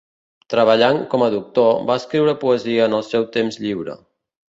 [0.53, 4.05] Treballant com a doctor, va escriure poesia en el seu temps lliure.